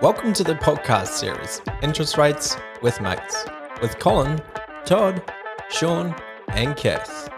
[0.00, 3.44] Welcome to the podcast series, Interest Rates with Mates,
[3.82, 4.40] with Colin,
[4.84, 5.22] Todd,
[5.70, 6.14] Sean,
[6.48, 7.28] and Cass.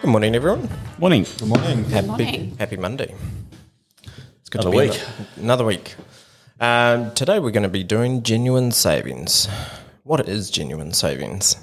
[0.00, 0.68] Good morning, everyone.
[0.98, 1.24] Morning.
[1.38, 1.84] Good morning.
[1.84, 2.56] Happy, morning.
[2.58, 3.14] happy Monday.
[4.40, 5.00] It's good Another to be week.
[5.02, 5.94] ano- Another week.
[6.60, 9.48] Um, today we're going to be doing genuine savings.
[10.04, 11.56] What is genuine savings?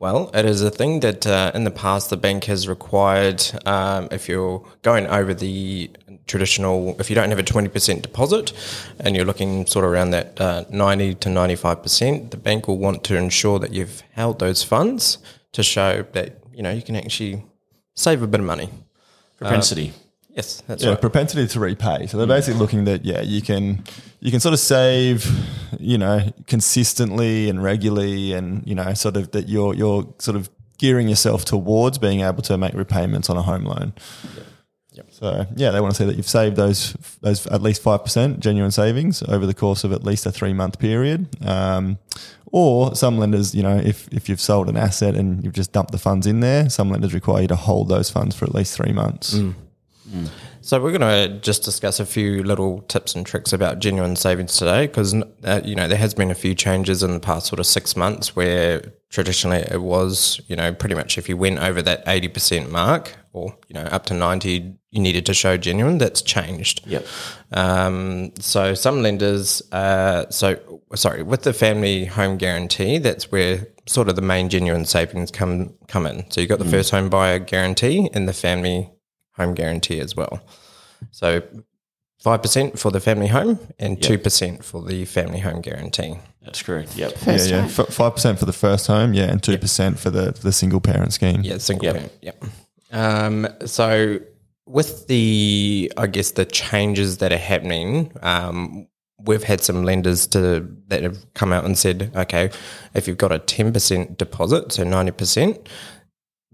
[0.00, 4.06] Well, it is a thing that uh, in the past the bank has required um,
[4.12, 5.90] if you're going over the
[6.28, 8.52] traditional, if you don't have a 20% deposit
[9.00, 13.02] and you're looking sort of around that uh, 90 to 95%, the bank will want
[13.04, 15.18] to ensure that you've held those funds
[15.50, 17.42] to show that, you know, you can actually
[17.94, 18.70] save a bit of money.
[19.38, 19.92] Propensity.
[20.30, 21.00] Yes, that's Yeah, right.
[21.00, 22.06] propensity to repay.
[22.06, 23.82] So they're basically looking that yeah, you can
[24.20, 25.24] you can sort of save,
[25.78, 30.50] you know, consistently and regularly, and you know, sort of that you're you're sort of
[30.78, 33.92] gearing yourself towards being able to make repayments on a home loan.
[34.92, 35.06] Yep.
[35.10, 38.40] So yeah, they want to see that you've saved those those at least five percent
[38.40, 41.28] genuine savings over the course of at least a three month period.
[41.46, 41.98] Um,
[42.50, 45.92] or some lenders, you know, if if you've sold an asset and you've just dumped
[45.92, 48.74] the funds in there, some lenders require you to hold those funds for at least
[48.74, 49.34] three months.
[50.68, 54.58] So we're going to just discuss a few little tips and tricks about genuine savings
[54.58, 57.58] today, because uh, you know there has been a few changes in the past sort
[57.58, 61.80] of six months where traditionally it was you know pretty much if you went over
[61.80, 65.96] that eighty percent mark or you know up to ninety, you needed to show genuine.
[65.96, 66.86] That's changed.
[66.86, 67.06] Yep.
[67.52, 74.10] Um, so some lenders, uh, so sorry, with the family home guarantee, that's where sort
[74.10, 76.30] of the main genuine savings come come in.
[76.30, 78.90] So you have got the first home buyer guarantee and the family
[79.38, 80.40] home guarantee as well.
[81.10, 81.42] So
[82.20, 86.18] five percent for the family home and two percent for the family home guarantee.
[86.42, 86.96] That's correct.
[86.96, 87.12] Yep.
[87.12, 87.86] First yeah, yeah, time.
[87.86, 91.12] five percent for the first home, yeah, and two percent for the the single parent
[91.12, 91.42] scheme.
[91.42, 91.94] Yeah, single Yep.
[91.94, 92.12] parent.
[92.22, 92.44] Yep.
[92.90, 94.18] Um, so
[94.66, 98.86] with the, I guess the changes that are happening, um,
[99.18, 102.50] we've had some lenders to that have come out and said, okay,
[102.94, 105.68] if you've got a ten percent deposit, so ninety percent,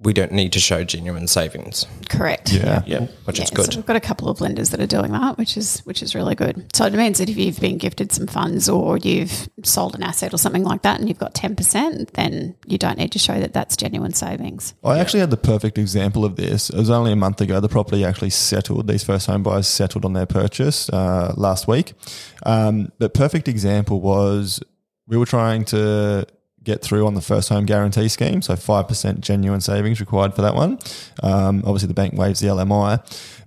[0.04, 2.52] we don't need to show genuine savings, Correct.
[2.52, 2.82] Yeah.
[2.86, 3.10] Yep.
[3.24, 3.72] which Yeah, is good.
[3.72, 6.14] So we've got a couple of lenders that are doing that, which is which is
[6.14, 6.64] really good.
[6.74, 10.34] So it means that if you've been gifted some funds or you've sold an asset
[10.34, 13.40] or something like that, and you've got ten percent, then you don't need to show
[13.40, 14.74] that that's genuine savings.
[14.84, 16.70] I actually had the perfect example of this.
[16.70, 17.60] It was only a month ago.
[17.60, 18.86] The property actually settled.
[18.86, 21.94] These first home buyers settled on their purchase uh, last week.
[22.44, 24.60] Um, but perfect example was
[25.06, 26.26] we were trying to
[26.64, 28.42] get through on the first home guarantee scheme.
[28.42, 30.78] So 5% genuine savings required for that one.
[31.22, 33.00] Um, obviously, the bank waives the LMI.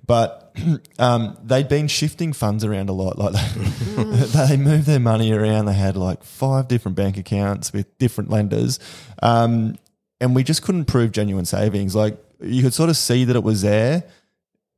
[0.05, 0.55] But
[1.00, 3.17] um, they'd been shifting funds around a lot.
[3.17, 3.33] Like
[3.95, 5.66] they moved their money around.
[5.66, 8.79] They had like five different bank accounts with different lenders.
[9.22, 9.78] Um,
[10.19, 11.95] and we just couldn't prove genuine savings.
[11.95, 14.03] Like you could sort of see that it was there,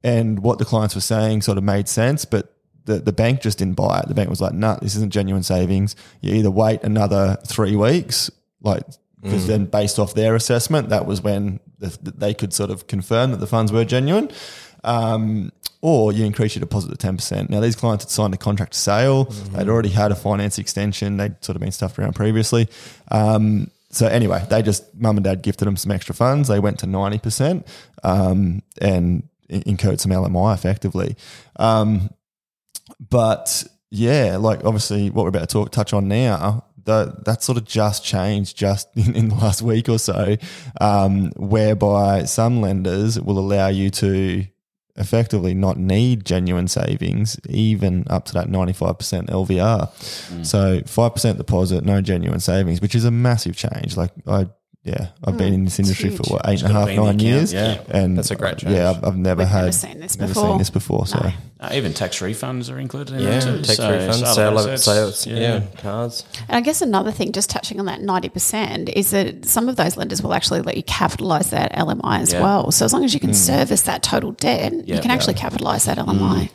[0.04, 2.56] and what the clients were saying sort of made sense, but
[2.90, 4.08] the, the bank just didn't buy it.
[4.08, 5.96] The bank was like, "No, this isn't genuine savings.
[6.22, 8.30] You either wait another three weeks,
[8.62, 8.84] like."
[9.22, 13.32] Because then, based off their assessment, that was when the, they could sort of confirm
[13.32, 14.32] that the funds were genuine,
[14.86, 15.52] um,
[15.82, 17.50] or you increase your deposit to ten percent.
[17.50, 21.18] Now, these clients had signed a contract to sale; they'd already had a finance extension.
[21.18, 22.70] They'd sort of been stuffed around previously.
[23.12, 26.48] Um, so anyway, they just mum and dad gifted them some extra funds.
[26.48, 27.68] They went to ninety percent
[28.04, 31.18] um, and in- incurred some LMI effectively.
[31.58, 32.10] Um,
[33.10, 37.58] but yeah, like obviously what we're about to talk, touch on now, that that sort
[37.58, 40.36] of just changed just in, in the last week or so,
[40.82, 44.46] um, whereby some lenders will allow you to
[44.96, 50.46] effectively not need genuine savings, even up to that 95% LVR.
[50.46, 53.96] So 5% deposit, no genuine savings, which is a massive change.
[53.96, 54.50] Like I,
[54.90, 56.30] yeah, I've been in this industry for huge.
[56.32, 57.54] what, eight and a gotta half, be in the nine account, years.
[57.54, 57.82] yeah.
[57.90, 58.74] And That's a great change.
[58.76, 60.50] Yeah, I've, I've never We've had, never seen this never before.
[60.50, 61.06] seen this before.
[61.08, 61.32] So No.
[61.62, 63.62] Uh, even tax refunds are included in Yeah, that too.
[63.64, 66.24] tax So refunds, sale sale of of assets, sales, yeah, cars.
[66.48, 69.76] And I guess another thing, just touching on that ninety percent, is that some of
[69.76, 72.42] those lenders will actually let you capitalise that LMI as Yeah.
[72.42, 72.72] well.
[72.72, 75.02] So as long as you can service that total debt, you Yeah.
[75.02, 76.50] can actually capitalise that LMI.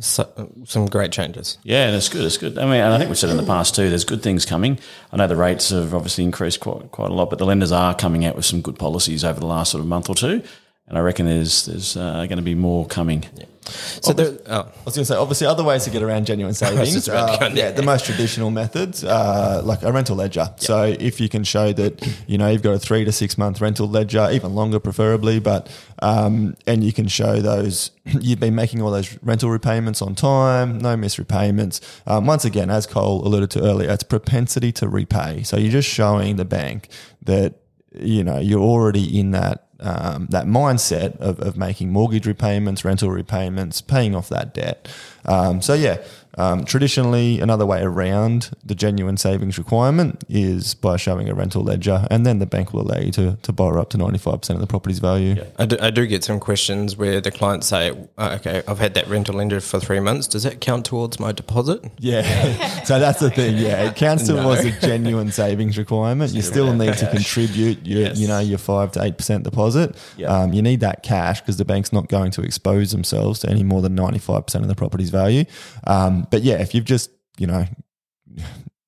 [0.00, 1.58] So, some great changes.
[1.62, 2.24] Yeah, and it's good.
[2.24, 2.56] It's good.
[2.58, 3.88] I mean, and I think we've said in the past too.
[3.88, 4.78] There's good things coming.
[5.12, 7.94] I know the rates have obviously increased quite quite a lot, but the lenders are
[7.94, 10.42] coming out with some good policies over the last sort of month or two,
[10.88, 13.24] and I reckon there's there's uh, going to be more coming.
[13.70, 16.54] So there, oh, I was going to say, obviously, other ways to get around genuine
[16.54, 16.92] savings.
[16.92, 20.52] just about to uh, go yeah, the most traditional methods, uh, like a rental ledger.
[20.56, 23.60] So if you can show that, you know, you've got a three to six month
[23.60, 25.70] rental ledger, even longer preferably, but
[26.00, 30.78] um, and you can show those you've been making all those rental repayments on time,
[30.78, 31.80] no missed repayments.
[32.06, 35.42] Um, once again, as Cole alluded to earlier, it's propensity to repay.
[35.42, 36.88] So you're just showing the bank
[37.22, 37.54] that
[37.94, 43.10] you know you're already in that um, that mindset of, of making mortgage repayments, rental
[43.10, 44.88] repayments, paying off that debt.
[45.24, 46.02] Um, so yeah,
[46.38, 52.06] um, traditionally another way around the genuine savings requirement is by showing a rental ledger,
[52.10, 54.56] and then the bank will allow you to, to borrow up to ninety five percent
[54.56, 55.44] of the property's value.
[55.58, 58.94] I do, I do get some questions where the clients say, "Oh, "Okay, I've had
[58.94, 60.26] that rental ledger for three months.
[60.28, 62.22] Does that count towards my deposit?" Yeah.
[62.84, 63.56] so that's the thing.
[63.58, 66.32] Yeah, it counts towards a genuine savings requirement.
[66.32, 68.18] You still need to contribute your, Yes.
[68.18, 69.96] you know, your five to eight percent deposit.
[70.16, 70.28] Yeah.
[70.28, 73.64] Um, you need that cash because the bank's not going to expose themselves to any
[73.64, 75.44] more than ninety five percent of the property's value.
[75.86, 77.66] Um, but yeah, if you've just you know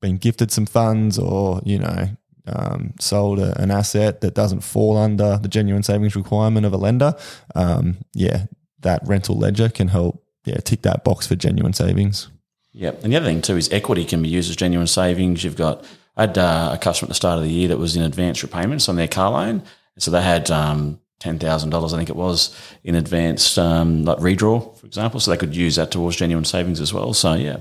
[0.01, 2.09] been gifted some funds or you know
[2.47, 6.77] um, sold a, an asset that doesn't fall under the genuine savings requirement of a
[6.77, 7.15] lender,
[7.55, 8.47] um, yeah,
[8.81, 10.25] that rental ledger can help.
[10.47, 12.29] Yeah, tick that box for genuine savings.
[12.73, 13.05] Yep.
[13.05, 15.45] And the other thing too is equity can be used as genuine savings.
[15.45, 15.85] You've got
[16.17, 18.43] I had uh, a customer at the start of the year that was in advance
[18.43, 19.63] repayments on their car loan,
[19.99, 24.19] so they had um, ten thousand dollars, I think it was, in advance um, like
[24.19, 25.21] redraw, for example.
[25.21, 27.15] So they could use that towards genuine savings as well.
[27.15, 27.59] So yeah,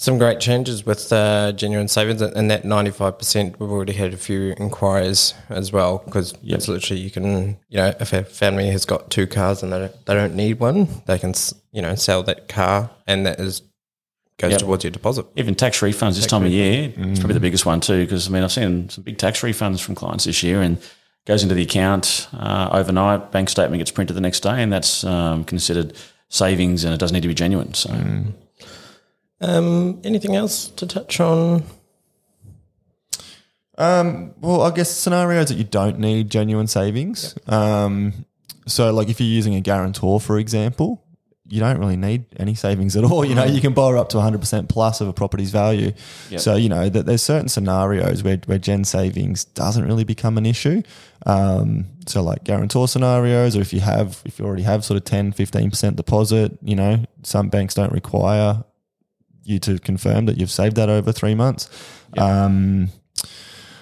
[0.00, 3.58] Some great changes with uh, genuine savings, and that ninety five percent.
[3.58, 7.92] We've already had a few inquiries as well because it's literally you can, you know,
[7.98, 11.18] if a family has got two cars and they don't, they don't need one, they
[11.18, 11.34] can,
[11.72, 13.62] you know, sell that car, and that is
[14.38, 14.60] goes Yep.
[14.60, 15.26] towards your deposit.
[15.34, 18.04] even tax refunds this time of year, it's probably the biggest one too.
[18.04, 20.78] Because I mean, I've seen some big tax refunds from clients this year, and
[21.28, 23.30] goes into the account uh, overnight.
[23.30, 25.92] Bank statement gets printed the next day, and that's um, considered
[26.30, 27.74] savings, and it doesn't need to be genuine.
[27.74, 27.90] So.
[29.40, 31.64] Um, anything else to touch on?
[33.76, 37.38] Um, well, I guess scenarios that you don't need genuine savings.
[37.46, 38.24] Um,
[38.66, 41.04] so, like if you're using a guarantor, for example,
[41.48, 43.24] you don't really need any savings at all.
[43.24, 45.92] You know, you can borrow up to 100% plus of a property's value.
[46.38, 50.44] So, you know, that there's certain scenarios where, where gen savings doesn't really become an
[50.44, 50.82] issue.
[51.24, 55.04] Um, so like guarantor scenarios, or if you have, if you already have sort of
[55.04, 58.64] 10, 15% deposit, you know, some banks don't require
[59.42, 61.70] you to confirm that you've saved that over three months.
[62.18, 62.90] Um,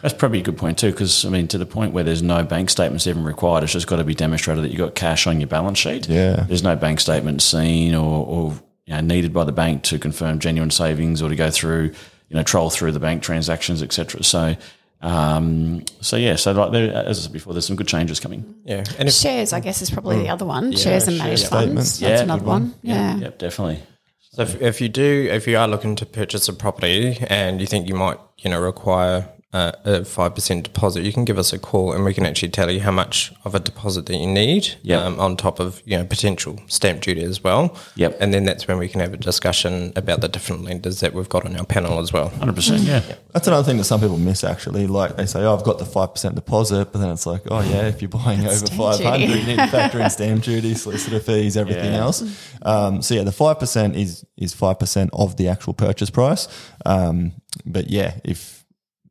[0.06, 2.44] That's probably a good point too, because I mean, to the point where there's no
[2.44, 5.40] bank statements even required, it's just got to be demonstrated that you've got cash on
[5.40, 6.08] your balance sheet.
[6.08, 6.44] Yeah.
[6.46, 8.52] there's no bank statement seen or, or
[8.84, 11.86] you know, needed by the bank to confirm genuine savings or to go through,
[12.28, 14.22] you know, troll through the bank transactions, etc.
[14.22, 14.54] So,
[15.00, 18.54] um, so yeah, so like there, as I said before, there's some good changes coming.
[18.64, 20.70] Yeah, and if, Shares, I guess, is probably the other one.
[20.70, 21.74] shares and share managed statements.
[21.74, 21.98] funds.
[21.98, 22.74] That's Yeah, another good one.
[22.82, 23.16] Yeah.
[23.16, 23.82] Yep, definitely.
[24.30, 27.66] So if, if you do, if you are looking to purchase a property and you
[27.66, 31.52] think you might, you know, require uh, a five percent deposit, you can give us
[31.52, 34.26] a call and we can actually tell you how much of a deposit that you
[34.26, 34.74] need.
[34.82, 35.02] Yep.
[35.02, 37.76] Um, on top of you know potential stamp duty as well.
[37.94, 38.18] Yep.
[38.20, 41.28] And then that's when we can have a discussion about the different lenders that we've
[41.28, 42.30] got on our panel as well.
[42.30, 42.86] 100%.
[42.86, 43.02] Yeah.
[43.32, 44.86] That's another thing that some people miss actually.
[44.86, 47.88] Like they say, oh, I've got the 5% deposit, but then it's like, oh, yeah,
[47.88, 51.94] if you're buying over 500, you need to factor in stamp duty, solicitor fees, everything
[51.94, 52.22] else.
[52.62, 56.48] Um, so, yeah, the 5% is is 5% of the actual purchase price.
[56.84, 57.32] Um,
[57.64, 58.55] but yeah, if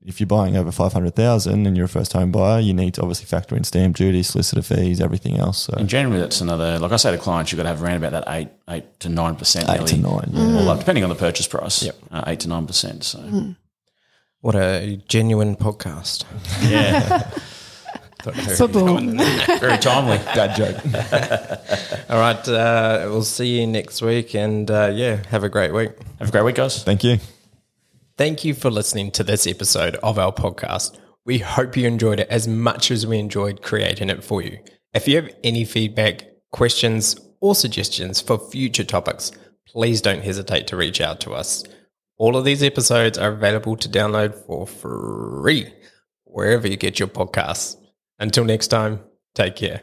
[0.06, 3.26] if you're buying over 500,000 and you're a first home buyer, you need to obviously
[3.26, 5.64] factor in stamp duty, solicitor fees, everything else.
[5.64, 8.04] So, And generally, that's another, like I say to clients, you've got to have around
[8.04, 9.70] about that 8 eight to 9%.
[9.82, 10.60] Eight to nine, yeah.
[10.60, 11.84] All up, depending on the purchase price.
[11.84, 11.98] Yep.
[12.12, 13.04] Uh, 8 to 9%.
[13.04, 13.56] So,
[14.42, 16.24] What a genuine podcast.
[16.62, 17.30] yeah.
[18.26, 19.18] Boom.
[19.60, 20.18] Very timely.
[20.34, 20.78] dad joke.
[22.10, 25.92] All right, uh, we'll see you next week, and uh, yeah, have a great week.
[26.18, 26.84] Have a great week, guys.
[26.84, 27.20] Thank you.
[28.18, 30.98] Thank you for listening to this episode of our podcast.
[31.26, 34.58] We hope you enjoyed it as much as we enjoyed creating it for you.
[34.94, 39.34] If you have any feedback, questions, or suggestions for future topics,
[39.68, 41.66] please don't hesitate to reach out to us.
[42.18, 45.74] All of these episodes are available to download for free
[46.24, 47.76] wherever you get your podcasts.
[48.18, 49.02] Until next time,
[49.34, 49.82] take care.